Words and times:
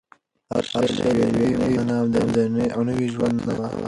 هر 0.51 0.65
شی 0.95 1.09
د 1.17 1.19
یوې 1.19 1.29
نوې 1.35 1.69
مانا 1.75 1.97
او 2.75 2.81
نوي 2.89 3.07
ژوند 3.13 3.37
نښه 3.47 3.53
وه. 3.69 3.69